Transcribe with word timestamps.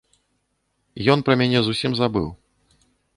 Ён 1.13 1.19
пра 1.27 1.33
мяне 1.41 1.59
зусім 1.67 1.91
забыў. 2.01 2.25